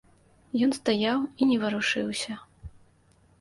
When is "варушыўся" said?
1.65-2.33